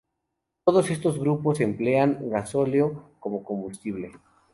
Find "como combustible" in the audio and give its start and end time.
3.19-4.09